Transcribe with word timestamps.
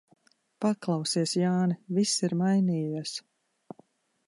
Paklausies, 0.65 1.35
Jāni, 1.41 1.77
viss 1.99 2.15
ir 2.29 2.35
mainījies. 2.41 3.15